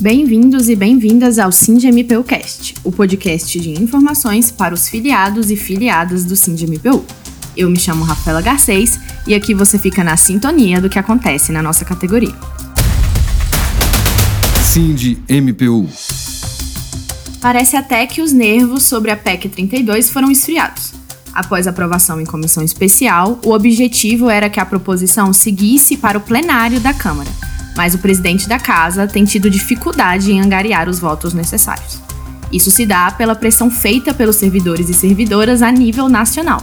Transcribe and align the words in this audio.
Bem-vindos 0.00 0.68
e 0.68 0.74
bem-vindas 0.74 1.38
ao 1.38 1.52
SINDMPUcast, 1.52 2.74
o 2.82 2.90
podcast 2.90 3.58
de 3.60 3.70
informações 3.70 4.50
para 4.50 4.74
os 4.74 4.88
filiados 4.88 5.50
e 5.50 5.56
filiadas 5.56 6.24
do 6.24 6.34
SINDMPU. 6.34 7.04
Eu 7.56 7.70
me 7.70 7.78
chamo 7.78 8.04
Rafaela 8.04 8.42
Garcês 8.42 8.98
e 9.26 9.34
aqui 9.34 9.54
você 9.54 9.78
fica 9.78 10.02
na 10.02 10.16
sintonia 10.16 10.80
do 10.80 10.90
que 10.90 10.98
acontece 10.98 11.52
na 11.52 11.62
nossa 11.62 11.84
categoria. 11.84 12.34
SINDMPU 14.64 15.88
Parece 17.40 17.76
até 17.76 18.04
que 18.06 18.20
os 18.20 18.32
nervos 18.32 18.82
sobre 18.82 19.10
a 19.10 19.16
PEC 19.16 19.48
32 19.48 20.10
foram 20.10 20.30
esfriados. 20.30 20.92
Após 21.32 21.66
aprovação 21.66 22.20
em 22.20 22.26
comissão 22.26 22.64
especial, 22.64 23.38
o 23.44 23.52
objetivo 23.52 24.28
era 24.28 24.50
que 24.50 24.60
a 24.60 24.66
proposição 24.66 25.32
seguisse 25.32 25.96
para 25.96 26.18
o 26.18 26.20
plenário 26.20 26.80
da 26.80 26.92
Câmara, 26.92 27.30
mas 27.76 27.94
o 27.94 27.98
presidente 27.98 28.48
da 28.48 28.58
casa 28.58 29.06
tem 29.06 29.24
tido 29.24 29.50
dificuldade 29.50 30.32
em 30.32 30.40
angariar 30.40 30.88
os 30.88 30.98
votos 30.98 31.32
necessários. 31.32 32.00
Isso 32.52 32.70
se 32.70 32.86
dá 32.86 33.10
pela 33.10 33.34
pressão 33.34 33.70
feita 33.70 34.14
pelos 34.14 34.36
servidores 34.36 34.88
e 34.88 34.94
servidoras 34.94 35.62
a 35.62 35.72
nível 35.72 36.08
nacional. 36.08 36.62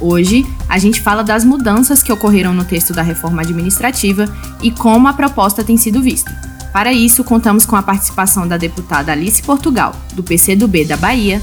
Hoje, 0.00 0.46
a 0.68 0.78
gente 0.78 1.00
fala 1.00 1.24
das 1.24 1.44
mudanças 1.44 2.02
que 2.02 2.12
ocorreram 2.12 2.52
no 2.52 2.64
texto 2.64 2.92
da 2.92 3.02
reforma 3.02 3.42
administrativa 3.42 4.26
e 4.62 4.70
como 4.70 5.08
a 5.08 5.12
proposta 5.12 5.64
tem 5.64 5.76
sido 5.76 6.02
vista. 6.02 6.30
Para 6.72 6.92
isso, 6.92 7.24
contamos 7.24 7.66
com 7.66 7.74
a 7.74 7.82
participação 7.82 8.46
da 8.46 8.56
deputada 8.56 9.12
Alice 9.12 9.42
Portugal, 9.42 9.94
do 10.14 10.22
PCdoB 10.22 10.84
da 10.84 10.96
Bahia, 10.96 11.42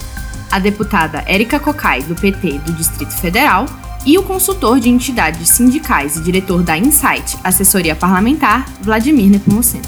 a 0.51 0.59
deputada 0.59 1.23
Érica 1.25 1.59
Cocai, 1.59 2.01
do 2.03 2.15
PT 2.15 2.59
do 2.59 2.73
Distrito 2.73 3.13
Federal, 3.13 3.65
e 4.05 4.17
o 4.17 4.23
consultor 4.23 4.79
de 4.79 4.89
entidades 4.89 5.49
sindicais 5.49 6.15
e 6.15 6.21
diretor 6.21 6.61
da 6.61 6.77
Insight, 6.77 7.37
assessoria 7.43 7.95
parlamentar, 7.95 8.71
Vladimir 8.81 9.29
Nepomuceno. 9.29 9.83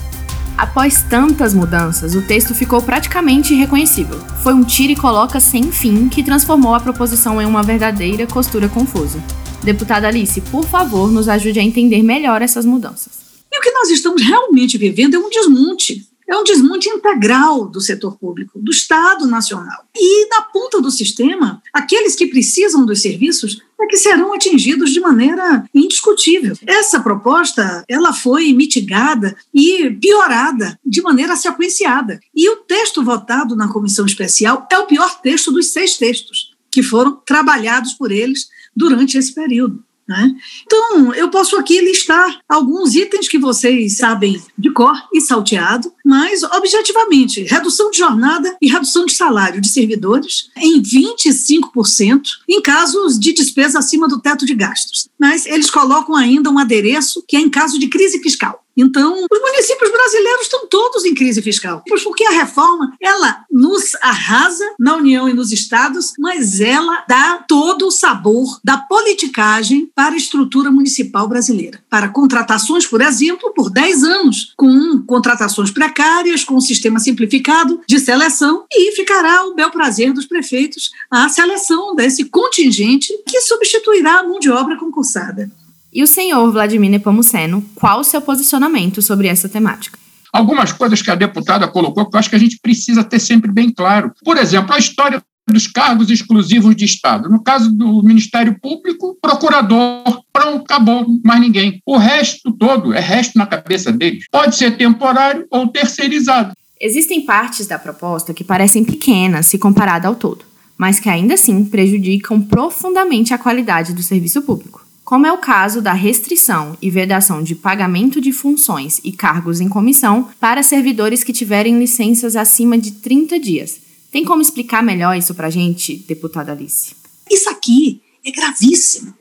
Após 0.58 1.04
tantas 1.04 1.54
mudanças, 1.54 2.16
o 2.16 2.22
texto 2.24 2.56
ficou 2.56 2.82
praticamente 2.82 3.54
irreconhecível. 3.54 4.20
Foi 4.42 4.56
um 4.56 4.64
tira 4.64 4.94
e 4.94 4.96
coloca 4.96 5.40
sem 5.40 5.72
fim 5.72 6.10
que 6.10 6.24
transformou 6.24 6.74
a 6.74 6.80
proposição 6.80 7.40
em 7.40 7.46
uma 7.46 7.62
verdadeira 7.62 8.26
costura 8.26 8.68
confusa. 8.68 9.24
Deputada 9.64 10.08
Alice, 10.08 10.42
por 10.42 10.66
favor, 10.66 11.12
nos 11.12 11.30
ajude 11.30 11.60
a 11.60 11.64
entender 11.64 12.02
melhor 12.02 12.42
essas 12.42 12.66
mudanças. 12.66 13.28
E 13.52 13.60
o 13.60 13.62
que 13.62 13.72
nós 13.72 13.90
estamos 13.92 14.24
realmente 14.24 14.80
vivendo 14.80 15.16
é 15.16 15.20
um 15.20 15.30
desmonte 15.30 16.08
é 16.28 16.36
um 16.36 16.44
desmonte 16.44 16.90
integral 16.90 17.68
do 17.68 17.80
setor 17.80 18.18
público, 18.18 18.60
do 18.60 18.72
Estado 18.72 19.26
Nacional. 19.26 19.86
E 19.96 20.28
na 20.28 20.42
ponta 20.42 20.82
do 20.82 20.92
sistema, 20.92 21.62
aqueles 21.74 22.16
que 22.16 22.28
precisam 22.28 22.86
dos 22.86 23.02
serviços 23.02 23.62
é 23.80 23.86
que 23.86 23.98
serão 23.98 24.34
atingidos 24.34 24.92
de 24.92 25.00
maneira 25.00 25.64
indiscutível. 25.74 26.58
Essa 26.66 27.00
proposta, 27.00 27.86
ela 27.88 28.12
foi 28.12 28.52
mitigada 28.52 29.38
e 29.54 29.90
piorada 29.92 30.78
de 30.86 31.02
maneira 31.02 31.36
sequenciada. 31.36 32.20
E 32.36 32.50
o 32.50 32.58
texto 32.58 33.04
votado 33.04 33.56
na 33.56 33.72
comissão 33.72 34.06
especial 34.06 34.68
é 34.72 34.78
o 34.78 34.88
pior 34.88 35.22
texto 35.22 35.52
dos 35.52 35.72
seis 35.72 35.96
textos 35.98 36.56
que 36.72 36.84
foram 36.84 37.22
trabalhados 37.26 37.94
por 37.94 38.12
eles 38.12 38.50
durante 38.76 39.18
esse 39.18 39.34
período. 39.34 39.84
Né? 40.08 40.34
Então, 40.64 41.14
eu 41.14 41.30
posso 41.30 41.58
aqui 41.58 41.82
listar 41.82 42.40
alguns 42.48 42.96
itens 42.96 43.28
que 43.28 43.38
vocês 43.38 43.98
sabem 43.98 44.42
de 44.58 44.72
cor 44.72 44.96
e 45.14 45.20
salteado, 45.20 45.92
mas, 46.06 46.44
objetivamente, 46.44 47.44
redução 47.44 47.92
de 47.92 47.98
jornada 47.98 48.56
e 48.62 48.70
redução 48.70 49.06
de 49.06 49.14
salário 49.14 49.60
de 49.60 49.68
servidores 49.68 50.50
em 50.56 50.82
25% 50.82 52.22
em 52.48 52.62
casos 52.62 53.20
de 53.20 53.34
despesa 53.34 53.80
acima 53.80 54.08
do 54.08 54.22
teto 54.22 54.46
de 54.46 54.56
gastos. 54.56 55.10
Mas 55.20 55.46
eles 55.46 55.70
colocam 55.70 56.16
ainda 56.16 56.50
um 56.50 56.58
adereço 56.58 57.24
que 57.28 57.36
é 57.36 57.42
em 57.42 57.50
caso 57.50 57.78
de 57.78 57.88
crise 57.88 58.22
fiscal. 58.22 58.64
Então, 58.78 59.26
os 59.32 59.42
municípios 59.42 59.92
brasileiros 59.92 60.44
estão 60.44 60.68
todos 60.68 61.04
em 61.04 61.16
crise 61.16 61.42
fiscal, 61.42 61.84
porque 62.04 62.24
a 62.26 62.32
reforma, 62.32 62.94
ela 63.02 63.44
nos 63.52 63.96
arrasa 63.96 64.64
na 64.80 64.96
União 64.96 65.28
e 65.28 65.34
nos 65.34 65.52
estados, 65.52 66.14
mas 66.20 66.62
ela 66.62 67.04
dá 67.10 67.44
todo 67.48 67.88
o 67.88 67.92
sabor 67.92 68.60
da 68.64 68.78
politicagem 68.78 69.90
para 69.96 70.14
a 70.14 70.18
estrutura 70.18 70.70
municipal 70.70 71.28
brasileira. 71.28 71.84
Para 71.90 72.10
contratações, 72.10 72.86
por 72.86 73.02
exemplo, 73.02 73.52
por 73.54 73.72
10 73.72 74.04
anos, 74.04 74.54
com 74.56 75.04
contratações 75.08 75.72
precárias, 75.72 76.44
com 76.44 76.56
um 76.56 76.62
sistema 76.62 77.00
simplificado 77.00 77.82
de 77.88 78.00
seleção, 78.00 78.66
e 78.72 78.92
ficará 78.96 79.46
o 79.46 79.56
bel 79.56 79.72
prazer 79.72 80.14
dos 80.14 80.28
prefeitos 80.28 80.92
a 81.10 81.28
seleção 81.30 81.96
desse 81.96 82.26
contingente 82.26 83.12
que 83.26 83.42
substituirá 83.42 84.20
a 84.20 84.24
mão 84.24 84.40
de 84.40 84.50
obra 84.50 84.78
concursada. 84.78 85.50
E 85.98 86.04
o 86.04 86.06
senhor 86.06 86.52
Vladimir 86.52 86.92
Nepomuceno, 86.92 87.66
qual 87.74 88.02
o 88.02 88.04
seu 88.04 88.22
posicionamento 88.22 89.02
sobre 89.02 89.28
essa 89.28 89.50
temática? 89.50 89.98
Algumas 90.32 90.72
coisas 90.72 91.02
que 91.02 91.10
a 91.10 91.16
deputada 91.16 91.68
colocou 91.68 92.08
que 92.08 92.16
eu 92.16 92.20
acho 92.20 92.30
que 92.30 92.36
a 92.36 92.40
gente 92.40 92.60
precisa 92.62 93.04
ter 93.04 93.18
sempre 93.18 93.52
bem 93.52 93.72
claro. 93.72 94.12
Por 94.24 94.38
exemplo, 94.38 94.76
a 94.76 94.78
história 94.78 95.20
dos 95.50 95.66
cargos 95.66 96.12
exclusivos 96.12 96.76
de 96.76 96.86
Estado. 96.86 97.28
No 97.28 97.44
caso 97.44 97.72
do 97.72 98.04
Ministério 98.04 98.56
Público, 98.62 99.18
procurador, 99.20 100.04
pronto, 100.32 100.66
acabou, 100.66 101.04
mais 101.26 101.42
ninguém. 101.42 101.82
O 101.84 101.98
resto 101.98 102.52
todo 102.52 102.94
é 102.94 103.00
resto 103.00 103.36
na 103.36 103.48
cabeça 103.48 103.92
deles. 103.92 104.26
Pode 104.32 104.56
ser 104.56 104.78
temporário 104.78 105.48
ou 105.50 105.68
terceirizado. 105.68 106.54
Existem 106.80 107.26
partes 107.26 107.66
da 107.66 107.80
proposta 107.80 108.36
que 108.36 108.44
parecem 108.44 108.86
pequenas 108.86 109.48
se 109.48 109.58
comparada 109.58 110.08
ao 110.08 110.14
todo, 110.14 110.46
mas 110.78 111.00
que 111.00 111.10
ainda 111.10 111.34
assim 111.34 111.66
prejudicam 111.66 112.40
profundamente 112.40 113.34
a 113.34 113.38
qualidade 113.40 113.94
do 113.94 114.04
serviço 114.04 114.44
público 114.44 114.86
como 115.08 115.26
é 115.26 115.32
o 115.32 115.38
caso 115.38 115.82
da 115.82 115.94
restrição 115.94 116.78
e 116.82 116.90
vedação 116.90 117.42
de 117.42 117.56
pagamento 117.56 118.20
de 118.20 118.34
funções 118.34 119.00
e 119.06 119.14
cargos 119.14 119.62
em 119.62 119.70
comissão 119.70 120.30
para 120.38 120.62
servidores 120.62 121.24
que 121.24 121.32
tiverem 121.32 121.80
licenças 121.80 122.36
acima 122.36 122.78
de 122.78 122.92
30 122.92 123.40
dias. 123.40 123.80
Tem 124.12 124.26
como 124.26 124.42
explicar 124.42 124.84
melhor 124.84 125.16
isso 125.16 125.34
para 125.34 125.48
a 125.48 125.50
gente, 125.50 125.96
deputada 125.96 126.52
Alice? 126.52 126.94
Isso 127.32 127.50
aqui 127.50 128.02
é 128.26 128.32
gravíssimo. 128.32 129.16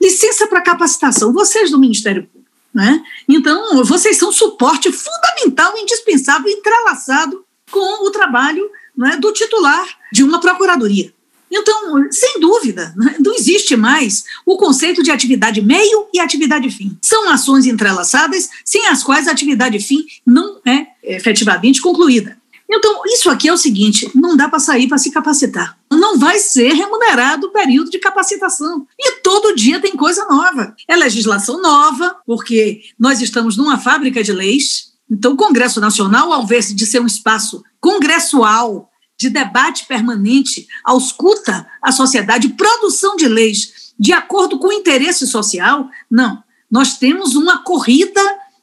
Licença 0.00 0.46
para 0.46 0.62
capacitação, 0.62 1.30
vocês 1.30 1.70
do 1.70 1.78
Ministério 1.78 2.22
Público, 2.22 2.50
né? 2.72 3.04
Então, 3.28 3.84
vocês 3.84 4.16
são 4.16 4.32
suporte 4.32 4.90
fundamental, 4.90 5.76
indispensável, 5.76 6.50
entrelaçado 6.50 7.44
com 7.70 8.06
o 8.06 8.10
trabalho 8.10 8.66
né, 8.96 9.18
do 9.20 9.30
titular 9.34 9.86
de 10.10 10.24
uma 10.24 10.40
procuradoria. 10.40 11.12
Então, 11.50 12.10
sem 12.10 12.40
dúvida, 12.40 12.94
né, 12.96 13.16
não 13.20 13.34
existe 13.34 13.76
mais 13.76 14.24
o 14.44 14.56
conceito 14.56 15.02
de 15.02 15.10
atividade 15.10 15.60
meio 15.62 16.06
e 16.12 16.20
atividade 16.20 16.70
fim. 16.70 16.96
São 17.02 17.28
ações 17.30 17.66
entrelaçadas, 17.66 18.48
sem 18.64 18.86
as 18.86 19.02
quais 19.02 19.28
a 19.28 19.32
atividade 19.32 19.78
fim 19.78 20.04
não 20.26 20.60
é 20.66 20.86
efetivamente 21.02 21.80
concluída. 21.80 22.36
Então, 22.70 23.00
isso 23.06 23.30
aqui 23.30 23.48
é 23.48 23.52
o 23.52 23.56
seguinte: 23.56 24.10
não 24.14 24.36
dá 24.36 24.48
para 24.48 24.58
sair 24.58 24.86
para 24.88 24.98
se 24.98 25.10
capacitar. 25.10 25.78
Não 25.90 26.18
vai 26.18 26.38
ser 26.38 26.74
remunerado 26.74 27.46
o 27.46 27.52
período 27.52 27.90
de 27.90 27.98
capacitação. 27.98 28.86
E 28.98 29.20
todo 29.22 29.54
dia 29.54 29.80
tem 29.80 29.96
coisa 29.96 30.26
nova. 30.26 30.74
É 30.86 30.94
legislação 30.94 31.62
nova, 31.62 32.16
porque 32.26 32.82
nós 32.98 33.22
estamos 33.22 33.56
numa 33.56 33.78
fábrica 33.78 34.22
de 34.22 34.32
leis. 34.32 34.92
Então, 35.10 35.32
o 35.32 35.36
Congresso 35.36 35.80
Nacional, 35.80 36.30
ao 36.30 36.42
invés 36.42 36.74
de 36.74 36.84
ser 36.84 37.00
um 37.00 37.06
espaço 37.06 37.64
congressual 37.80 38.90
de 39.18 39.28
debate 39.28 39.84
permanente, 39.86 40.66
ausculta 40.84 41.66
a 41.82 41.90
sociedade, 41.90 42.50
produção 42.50 43.16
de 43.16 43.26
leis 43.26 43.92
de 43.98 44.12
acordo 44.12 44.58
com 44.58 44.68
o 44.68 44.72
interesse 44.72 45.26
social. 45.26 45.88
Não, 46.08 46.42
nós 46.70 46.96
temos 46.96 47.34
uma 47.34 47.58
corrida 47.58 48.20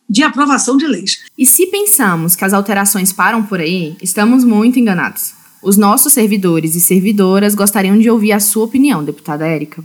de 0.09 0.23
aprovação 0.23 0.77
de 0.77 0.87
leis. 0.87 1.25
E 1.37 1.45
se 1.45 1.67
pensamos 1.67 2.35
que 2.35 2.45
as 2.45 2.53
alterações 2.53 3.11
param 3.11 3.43
por 3.43 3.59
aí, 3.59 3.97
estamos 4.01 4.43
muito 4.43 4.79
enganados. 4.79 5.33
Os 5.61 5.77
nossos 5.77 6.13
servidores 6.13 6.75
e 6.75 6.79
servidoras 6.79 7.55
gostariam 7.55 7.97
de 7.97 8.09
ouvir 8.09 8.31
a 8.31 8.39
sua 8.39 8.65
opinião, 8.65 9.03
deputada 9.03 9.47
Érica. 9.47 9.83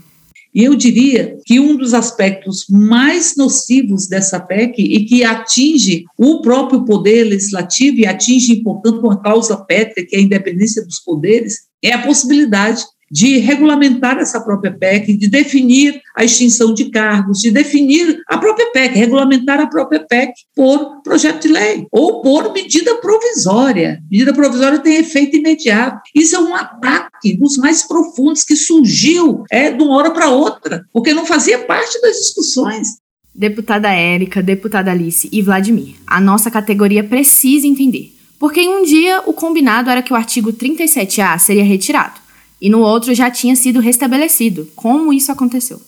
E 0.55 0.65
eu 0.65 0.75
diria 0.75 1.39
que 1.45 1.61
um 1.61 1.77
dos 1.77 1.95
aspectos 1.95 2.67
mais 2.69 3.37
nocivos 3.37 4.09
dessa 4.09 4.41
PEC 4.41 4.83
e 4.83 5.05
que 5.05 5.25
atinge 5.25 6.05
o 6.19 6.41
próprio 6.43 6.85
poder 6.85 7.25
legislativo 7.25 7.99
e 7.99 8.07
atinge, 8.07 8.63
portanto, 8.63 9.01
uma 9.01 9.21
causa 9.21 9.57
pétrea, 9.57 10.05
que 10.07 10.17
é 10.17 10.19
a 10.19 10.23
independência 10.23 10.85
dos 10.85 10.99
poderes, 10.99 11.61
é 11.83 11.93
a 11.93 12.03
possibilidade 12.03 12.85
de 13.11 13.39
regulamentar 13.39 14.19
essa 14.19 14.41
própria 14.41 14.73
PEC, 14.73 15.17
de 15.17 15.29
definir 15.29 16.01
a 16.17 16.25
extinção 16.25 16.73
de 16.73 16.91
cargos, 16.91 17.41
de 17.41 17.51
definir 17.51 18.23
a 18.29 18.39
própria 18.39 18.71
PEC, 18.71 18.97
regulamentar 18.97 19.59
a 19.59 19.67
própria 19.67 20.07
PEC 20.07 20.33
por 20.55 21.03
projeto 21.03 21.43
de 21.43 21.49
lei 21.49 21.87
ou 21.91 22.23
por 22.23 22.53
medida 22.53 22.95
provisória. 22.97 24.01
Medida 24.11 24.33
provisória 24.33 24.79
tem 24.79 24.97
efeito 24.97 25.37
imediato. 25.37 26.01
Isso 26.15 26.37
é 26.37 26.39
um 26.39 26.55
ataque 26.55 27.37
dos 27.37 27.57
mais 27.57 27.83
profundos 27.87 28.45
que 28.45 28.55
surgiu 28.55 29.45
é, 29.51 29.73
de 29.73 29.83
uma 29.83 29.97
hora 29.97 30.13
para 30.13 30.31
outra, 30.31 30.85
porque 30.93 31.13
não 31.13 31.27
fazia 31.27 31.59
parte 31.59 32.01
das 32.01 32.17
discussões. 32.17 32.89
Deputada 33.35 33.91
Érica, 33.91 34.43
deputada 34.43 34.91
Alice 34.91 35.29
e 35.33 35.41
Vladimir, 35.43 35.95
a 36.07 36.21
nossa 36.21 36.51
categoria 36.51 37.03
precisa 37.03 37.67
entender. 37.67 38.13
Porque 38.39 38.61
em 38.61 38.69
um 38.69 38.85
dia 38.85 39.23
o 39.27 39.33
combinado 39.33 39.91
era 39.91 40.03
que 40.03 40.13
o 40.13 40.17
artigo 40.17 40.53
37A 40.53 41.39
seria 41.39 41.65
retirado 41.65 42.21
e 42.61 42.69
no 42.69 42.81
outro 42.81 43.15
já 43.15 43.31
tinha 43.31 43.57
sido 43.57 43.81
restabelecido. 43.81 44.69
Como 44.77 45.13
isso 45.13 45.33
aconteceu? 45.33 45.81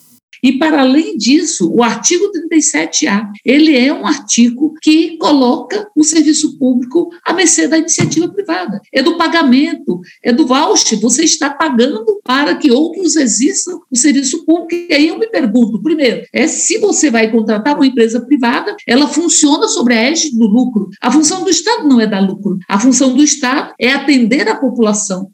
E, 0.42 0.58
para 0.58 0.80
além 0.80 1.16
disso, 1.16 1.70
o 1.72 1.84
artigo 1.84 2.24
37A, 2.32 3.28
ele 3.44 3.76
é 3.76 3.94
um 3.94 4.04
artigo 4.04 4.74
que 4.82 5.16
coloca 5.16 5.88
o 5.94 6.02
serviço 6.02 6.58
público 6.58 7.10
à 7.24 7.32
mercê 7.32 7.68
da 7.68 7.78
iniciativa 7.78 8.28
privada. 8.28 8.80
É 8.92 9.00
do 9.02 9.16
pagamento, 9.16 10.00
é 10.20 10.32
do 10.32 10.44
voucher, 10.44 10.98
você 10.98 11.22
está 11.22 11.48
pagando 11.48 12.20
para 12.24 12.56
que 12.56 12.72
outros 12.72 13.14
existam 13.14 13.78
o 13.88 13.96
serviço 13.96 14.44
público. 14.44 14.74
E 14.74 14.92
aí 14.92 15.08
eu 15.08 15.18
me 15.18 15.28
pergunto, 15.28 15.80
primeiro, 15.80 16.26
é 16.32 16.48
se 16.48 16.78
você 16.78 17.08
vai 17.08 17.30
contratar 17.30 17.76
uma 17.76 17.86
empresa 17.86 18.20
privada, 18.20 18.74
ela 18.84 19.06
funciona 19.06 19.68
sobre 19.68 19.94
a 19.94 20.02
égide 20.10 20.36
do 20.36 20.46
lucro. 20.46 20.88
A 21.00 21.12
função 21.12 21.44
do 21.44 21.50
Estado 21.50 21.86
não 21.86 22.00
é 22.00 22.06
dar 22.06 22.18
lucro. 22.18 22.58
A 22.68 22.80
função 22.80 23.14
do 23.14 23.22
Estado 23.22 23.72
é 23.78 23.92
atender 23.92 24.48
a 24.48 24.56
população. 24.56 25.30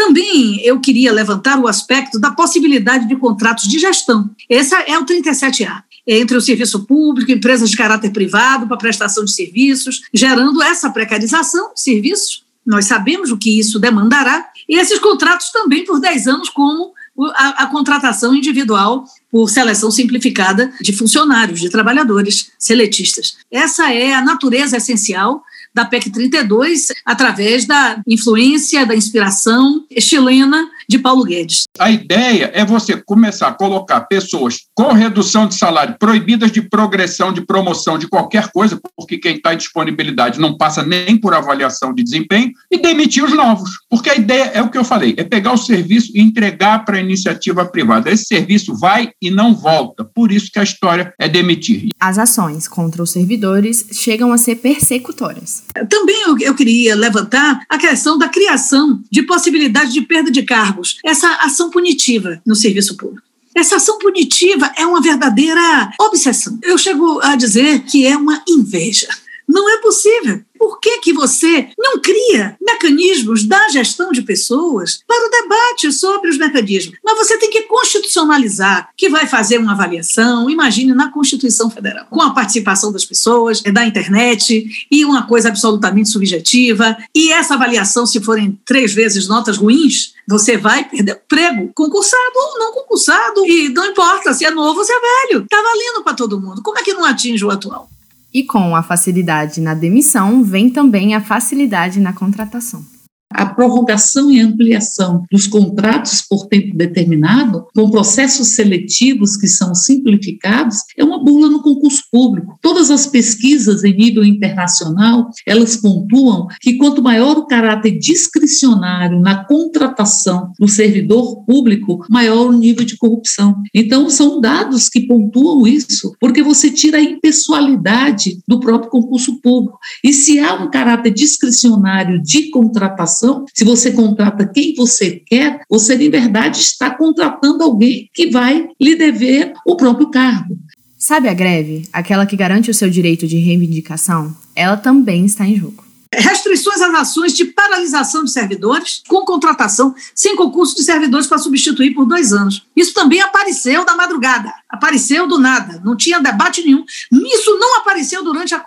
Também 0.00 0.58
eu 0.64 0.80
queria 0.80 1.12
levantar 1.12 1.58
o 1.58 1.68
aspecto 1.68 2.18
da 2.18 2.30
possibilidade 2.30 3.06
de 3.06 3.16
contratos 3.16 3.68
de 3.68 3.78
gestão. 3.78 4.30
Esse 4.48 4.74
é 4.74 4.98
o 4.98 5.04
37A 5.04 5.82
entre 6.06 6.38
o 6.38 6.40
serviço 6.40 6.86
público, 6.86 7.30
empresas 7.30 7.68
de 7.68 7.76
caráter 7.76 8.10
privado 8.10 8.66
para 8.66 8.78
prestação 8.78 9.26
de 9.26 9.32
serviços, 9.32 10.00
gerando 10.12 10.62
essa 10.62 10.88
precarização 10.88 11.74
de 11.74 11.82
serviços. 11.82 12.44
Nós 12.64 12.86
sabemos 12.86 13.30
o 13.30 13.36
que 13.36 13.58
isso 13.58 13.78
demandará, 13.78 14.46
e 14.66 14.78
esses 14.78 14.98
contratos 14.98 15.52
também 15.52 15.84
por 15.84 16.00
10 16.00 16.26
anos, 16.26 16.48
como 16.48 16.94
a, 17.34 17.64
a, 17.64 17.66
contratação 17.66 18.34
individual 18.34 19.04
por 19.30 19.50
seleção 19.50 19.90
simplificada 19.90 20.72
de 20.80 20.94
funcionários, 20.94 21.60
de 21.60 21.68
trabalhadores 21.68 22.52
seletistas. 22.58 23.36
Essa 23.50 23.92
é 23.92 24.14
a 24.14 24.22
natureza 24.22 24.78
essencial 24.78 25.42
da 25.74 25.84
PEC 25.84 26.10
32 26.10 26.88
através 27.04 27.66
da 27.66 28.02
influência, 28.06 28.84
da 28.84 28.94
inspiração 28.94 29.84
chilena 30.00 30.68
de 30.90 30.98
Paulo 30.98 31.22
Guedes. 31.22 31.66
A 31.78 31.88
ideia 31.88 32.50
é 32.52 32.64
você 32.64 33.00
começar 33.00 33.46
a 33.46 33.52
colocar 33.52 34.00
pessoas 34.02 34.62
com 34.74 34.92
redução 34.92 35.46
de 35.46 35.54
salário, 35.54 35.94
proibidas 36.00 36.50
de 36.50 36.60
progressão, 36.60 37.32
de 37.32 37.42
promoção, 37.42 37.96
de 37.96 38.08
qualquer 38.08 38.50
coisa, 38.50 38.76
porque 38.96 39.16
quem 39.16 39.36
está 39.36 39.54
em 39.54 39.56
disponibilidade 39.56 40.40
não 40.40 40.58
passa 40.58 40.82
nem 40.82 41.16
por 41.16 41.32
avaliação 41.32 41.94
de 41.94 42.02
desempenho, 42.02 42.50
e 42.68 42.76
demitir 42.76 43.22
os 43.22 43.32
novos. 43.32 43.70
Porque 43.88 44.10
a 44.10 44.16
ideia 44.16 44.50
é 44.52 44.60
o 44.60 44.68
que 44.68 44.76
eu 44.76 44.82
falei, 44.82 45.14
é 45.16 45.22
pegar 45.22 45.52
o 45.52 45.56
serviço 45.56 46.10
e 46.12 46.20
entregar 46.20 46.84
para 46.84 46.96
a 46.96 47.00
iniciativa 47.00 47.64
privada. 47.64 48.10
Esse 48.10 48.24
serviço 48.24 48.74
vai 48.74 49.12
e 49.22 49.30
não 49.30 49.54
volta. 49.54 50.04
Por 50.04 50.32
isso 50.32 50.50
que 50.50 50.58
a 50.58 50.64
história 50.64 51.14
é 51.20 51.28
demitir. 51.28 51.90
As 52.00 52.18
ações 52.18 52.66
contra 52.66 53.00
os 53.00 53.10
servidores 53.10 53.86
chegam 53.92 54.32
a 54.32 54.38
ser 54.38 54.56
persecutórias. 54.56 55.62
Também 55.88 56.24
eu 56.40 56.54
queria 56.54 56.96
levantar 56.96 57.60
a 57.68 57.78
questão 57.78 58.18
da 58.18 58.28
criação 58.28 59.00
de 59.08 59.22
possibilidade 59.22 59.92
de 59.92 60.00
perda 60.00 60.32
de 60.32 60.42
cargos, 60.80 60.98
essa 61.04 61.28
ação 61.36 61.70
punitiva 61.70 62.40
no 62.46 62.54
serviço 62.54 62.96
público. 62.96 63.26
Essa 63.54 63.76
ação 63.76 63.98
punitiva 63.98 64.72
é 64.76 64.86
uma 64.86 65.02
verdadeira 65.02 65.92
obsessão. 66.00 66.58
Eu 66.62 66.78
chego 66.78 67.20
a 67.20 67.36
dizer 67.36 67.80
que 67.80 68.06
é 68.06 68.16
uma 68.16 68.42
inveja. 68.48 69.08
Não 69.48 69.68
é 69.68 69.78
possível. 69.78 70.40
Por 70.60 70.78
que, 70.78 70.98
que 70.98 71.14
você 71.14 71.70
não 71.78 71.98
cria 71.98 72.54
mecanismos 72.60 73.44
da 73.44 73.70
gestão 73.70 74.12
de 74.12 74.20
pessoas 74.20 75.02
para 75.08 75.26
o 75.26 75.30
debate 75.30 75.90
sobre 75.90 76.28
os 76.28 76.36
mecanismos? 76.36 76.98
Mas 77.02 77.16
você 77.16 77.38
tem 77.38 77.48
que 77.48 77.62
constitucionalizar, 77.62 78.90
que 78.94 79.08
vai 79.08 79.26
fazer 79.26 79.56
uma 79.56 79.72
avaliação, 79.72 80.50
imagine 80.50 80.92
na 80.92 81.10
Constituição 81.10 81.70
Federal, 81.70 82.04
com 82.10 82.20
a 82.20 82.34
participação 82.34 82.92
das 82.92 83.06
pessoas, 83.06 83.62
da 83.62 83.86
internet, 83.86 84.86
e 84.90 85.02
uma 85.02 85.26
coisa 85.26 85.48
absolutamente 85.48 86.10
subjetiva. 86.10 86.94
E 87.14 87.32
essa 87.32 87.54
avaliação, 87.54 88.04
se 88.04 88.20
forem 88.20 88.60
três 88.66 88.92
vezes 88.92 89.26
notas 89.26 89.56
ruins, 89.56 90.12
você 90.28 90.58
vai 90.58 90.86
perder 90.86 91.22
emprego, 91.24 91.72
concursado 91.74 92.32
ou 92.34 92.58
não 92.58 92.72
concursado. 92.72 93.46
E 93.46 93.70
não 93.70 93.86
importa 93.86 94.34
se 94.34 94.44
é 94.44 94.50
novo 94.50 94.80
ou 94.80 94.84
se 94.84 94.92
é 94.92 95.00
velho. 95.00 95.44
Está 95.44 95.56
valendo 95.56 96.04
para 96.04 96.12
todo 96.12 96.38
mundo. 96.38 96.60
Como 96.60 96.78
é 96.78 96.82
que 96.82 96.92
não 96.92 97.06
atinge 97.06 97.42
o 97.42 97.50
atual? 97.50 97.88
E 98.32 98.44
com 98.44 98.76
a 98.76 98.82
facilidade 98.82 99.60
na 99.60 99.74
demissão, 99.74 100.44
vem 100.44 100.70
também 100.70 101.14
a 101.14 101.20
facilidade 101.20 101.98
na 101.98 102.12
contratação. 102.12 102.84
A 103.32 103.46
prorrogação 103.46 104.30
e 104.30 104.40
ampliação 104.40 105.22
dos 105.30 105.46
contratos 105.46 106.20
por 106.28 106.46
tempo 106.48 106.76
determinado, 106.76 107.66
com 107.74 107.88
processos 107.88 108.48
seletivos 108.48 109.36
que 109.36 109.46
são 109.46 109.72
simplificados, 109.72 110.78
é 110.98 111.04
uma 111.04 111.22
bula 111.22 111.48
no 111.48 111.62
concurso 111.62 112.02
público. 112.10 112.58
Todas 112.60 112.90
as 112.90 113.06
pesquisas 113.06 113.84
em 113.84 113.96
nível 113.96 114.24
internacional, 114.24 115.30
elas 115.46 115.76
pontuam 115.76 116.48
que 116.60 116.76
quanto 116.76 117.00
maior 117.02 117.38
o 117.38 117.46
caráter 117.46 117.96
discricionário 117.98 119.20
na 119.20 119.44
contratação 119.44 120.52
do 120.58 120.66
servidor 120.66 121.44
público, 121.44 122.04
maior 122.10 122.48
o 122.48 122.52
nível 122.52 122.84
de 122.84 122.96
corrupção. 122.96 123.62
Então, 123.72 124.10
são 124.10 124.40
dados 124.40 124.88
que 124.88 125.06
pontuam 125.06 125.66
isso, 125.66 126.16
porque 126.20 126.42
você 126.42 126.68
tira 126.68 126.98
a 126.98 127.02
impessoalidade 127.02 128.40
do 128.48 128.58
próprio 128.58 128.90
concurso 128.90 129.40
público. 129.40 129.78
E 130.02 130.12
se 130.12 130.40
há 130.40 130.54
um 130.54 130.68
caráter 130.68 131.12
discricionário 131.12 132.20
de 132.20 132.50
contratação, 132.50 133.19
se 133.54 133.64
você 133.64 133.92
contrata 133.92 134.46
quem 134.46 134.74
você 134.74 135.22
quer, 135.26 135.60
você, 135.68 135.96
de 135.96 136.08
verdade, 136.08 136.58
está 136.58 136.90
contratando 136.90 137.62
alguém 137.62 138.08
que 138.14 138.30
vai 138.30 138.68
lhe 138.80 138.94
dever 138.94 139.52
o 139.66 139.76
próprio 139.76 140.10
cargo. 140.10 140.58
Sabe 140.98 141.28
a 141.28 141.34
greve, 141.34 141.88
aquela 141.92 142.26
que 142.26 142.36
garante 142.36 142.70
o 142.70 142.74
seu 142.74 142.90
direito 142.90 143.26
de 143.26 143.38
reivindicação? 143.38 144.36
Ela 144.54 144.76
também 144.76 145.24
está 145.24 145.46
em 145.46 145.56
jogo. 145.56 145.90
Restrições 146.12 146.82
às 146.82 146.92
ações 146.94 147.32
de 147.34 147.44
paralisação 147.44 148.24
de 148.24 148.32
servidores 148.32 149.00
com 149.06 149.24
contratação 149.24 149.94
sem 150.12 150.34
concurso 150.34 150.74
de 150.74 150.82
servidores 150.82 151.28
para 151.28 151.38
substituir 151.38 151.94
por 151.94 152.04
dois 152.04 152.32
anos. 152.32 152.66
Isso 152.74 152.92
também 152.92 153.20
apareceu 153.20 153.84
da 153.84 153.94
madrugada, 153.94 154.52
apareceu 154.68 155.28
do 155.28 155.38
nada, 155.38 155.80
não 155.84 155.96
tinha 155.96 156.18
debate 156.18 156.62
nenhum. 156.64 156.84
Isso 157.12 157.56
não 157.58 157.78
apareceu 157.78 158.24
durante 158.24 158.54
a, 158.54 158.64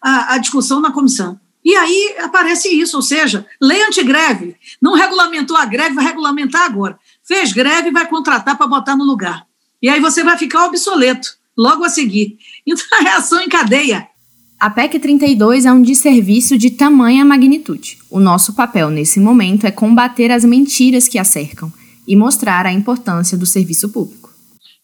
a, 0.00 0.34
a 0.34 0.38
discussão 0.38 0.80
na 0.80 0.92
comissão. 0.92 1.38
E 1.66 1.74
aí 1.74 2.14
aparece 2.20 2.68
isso, 2.68 2.96
ou 2.96 3.02
seja, 3.02 3.44
lei 3.60 3.82
antigreve, 3.82 4.54
não 4.80 4.94
regulamentou 4.94 5.56
a 5.56 5.64
greve, 5.64 5.96
vai 5.96 6.04
regulamentar 6.04 6.62
agora. 6.62 6.96
Fez 7.24 7.52
greve, 7.52 7.90
vai 7.90 8.06
contratar 8.06 8.56
para 8.56 8.68
botar 8.68 8.94
no 8.94 9.02
lugar. 9.02 9.44
E 9.82 9.88
aí 9.88 9.98
você 9.98 10.22
vai 10.22 10.38
ficar 10.38 10.66
obsoleto 10.66 11.28
logo 11.58 11.84
a 11.84 11.88
seguir. 11.88 12.38
Então, 12.64 12.84
a 12.98 13.02
reação 13.02 13.40
em 13.40 13.48
cadeia. 13.48 14.06
A 14.58 14.70
PEC 14.70 14.98
32 15.00 15.66
é 15.66 15.72
um 15.72 15.82
desserviço 15.82 16.56
de 16.56 16.70
tamanha 16.70 17.24
magnitude. 17.24 17.98
O 18.10 18.20
nosso 18.20 18.54
papel 18.54 18.88
nesse 18.88 19.18
momento 19.18 19.66
é 19.66 19.70
combater 19.72 20.30
as 20.30 20.44
mentiras 20.44 21.08
que 21.08 21.18
a 21.18 21.24
cercam 21.24 21.72
e 22.06 22.14
mostrar 22.14 22.64
a 22.64 22.72
importância 22.72 23.36
do 23.36 23.46
serviço 23.46 23.88
público. 23.88 24.25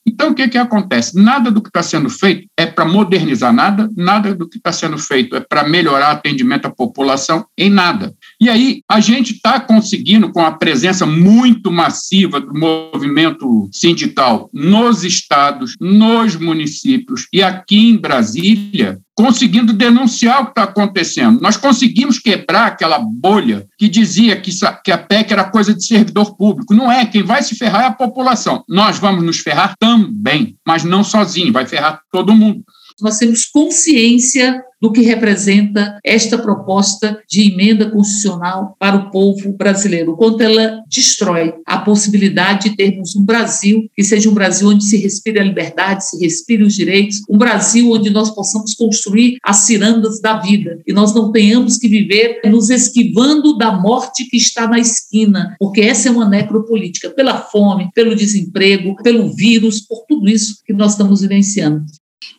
Então, 0.06 0.30
o 0.30 0.34
que, 0.34 0.48
que 0.48 0.58
acontece? 0.58 1.16
Nada 1.16 1.50
do 1.50 1.62
que 1.62 1.68
está 1.68 1.82
sendo 1.82 2.10
feito 2.10 2.46
é 2.56 2.66
para 2.66 2.84
modernizar 2.84 3.52
nada, 3.52 3.88
nada 3.96 4.34
do 4.34 4.48
que 4.48 4.56
está 4.56 4.72
sendo 4.72 4.98
feito 4.98 5.36
é 5.36 5.40
para 5.40 5.66
melhorar 5.68 6.10
atendimento 6.10 6.66
à 6.66 6.70
população, 6.70 7.46
em 7.56 7.70
nada. 7.70 8.12
E 8.40 8.48
aí, 8.48 8.82
a 8.88 9.00
gente 9.00 9.34
está 9.34 9.60
conseguindo, 9.60 10.32
com 10.32 10.44
a 10.44 10.52
presença 10.52 11.06
muito 11.06 11.70
massiva 11.70 12.40
do 12.40 12.52
movimento 12.52 13.68
sindical 13.72 14.50
nos 14.52 15.04
estados, 15.04 15.76
nos 15.80 16.36
municípios 16.36 17.26
e 17.32 17.42
aqui 17.42 17.90
em 17.90 17.96
Brasília, 17.96 19.00
conseguindo 19.14 19.72
denunciar 19.72 20.40
o 20.40 20.44
que 20.46 20.50
está 20.52 20.62
acontecendo. 20.64 21.40
Nós 21.40 21.56
conseguimos 21.56 22.18
quebrar 22.18 22.66
aquela 22.66 22.98
bolha 22.98 23.66
que 23.78 23.88
dizia 23.88 24.40
que, 24.40 24.50
que 24.84 24.90
a 24.90 24.98
PEC 24.98 25.32
era 25.32 25.44
coisa 25.44 25.74
de 25.74 25.84
servidor 25.84 26.36
público. 26.36 26.74
Não 26.74 26.90
é, 26.90 27.04
quem 27.04 27.22
vai 27.22 27.42
se 27.42 27.54
ferrar 27.54 27.82
é 27.82 27.86
a 27.86 27.92
população. 27.92 28.64
Nós 28.68 28.98
vamos 28.98 29.22
nos 29.22 29.38
ferrar 29.38 29.74
também, 29.78 30.56
mas 30.66 30.84
não 30.84 31.04
sozinho, 31.04 31.52
vai 31.52 31.66
ferrar 31.66 32.00
todo 32.10 32.34
mundo 32.34 32.64
nós 33.00 33.18
temos 33.18 33.44
consciência 33.46 34.62
do 34.82 34.90
que 34.90 35.00
representa 35.00 35.96
esta 36.04 36.36
proposta 36.36 37.22
de 37.30 37.52
emenda 37.52 37.88
constitucional 37.88 38.74
para 38.80 38.96
o 38.96 39.10
povo 39.12 39.52
brasileiro, 39.52 40.16
quanto 40.16 40.42
ela 40.42 40.82
destrói 40.90 41.54
a 41.64 41.78
possibilidade 41.78 42.70
de 42.70 42.76
termos 42.76 43.14
um 43.14 43.24
Brasil 43.24 43.88
que 43.94 44.02
seja 44.02 44.28
um 44.28 44.34
Brasil 44.34 44.68
onde 44.68 44.84
se 44.84 44.96
respire 44.96 45.38
a 45.38 45.44
liberdade, 45.44 46.08
se 46.08 46.18
respire 46.18 46.64
os 46.64 46.74
direitos, 46.74 47.20
um 47.30 47.38
Brasil 47.38 47.92
onde 47.92 48.10
nós 48.10 48.34
possamos 48.34 48.74
construir 48.74 49.36
as 49.44 49.58
cirandas 49.58 50.20
da 50.20 50.40
vida 50.40 50.80
e 50.84 50.92
nós 50.92 51.14
não 51.14 51.30
tenhamos 51.30 51.76
que 51.76 51.86
viver 51.86 52.40
nos 52.46 52.68
esquivando 52.68 53.56
da 53.56 53.70
morte 53.70 54.24
que 54.24 54.36
está 54.36 54.66
na 54.66 54.80
esquina, 54.80 55.54
porque 55.60 55.80
essa 55.80 56.08
é 56.08 56.10
uma 56.10 56.28
necropolítica, 56.28 57.10
pela 57.10 57.38
fome, 57.38 57.88
pelo 57.94 58.16
desemprego, 58.16 58.96
pelo 58.96 59.32
vírus, 59.32 59.80
por 59.80 60.04
tudo 60.08 60.28
isso 60.28 60.56
que 60.66 60.72
nós 60.72 60.92
estamos 60.92 61.20
vivenciando. 61.20 61.84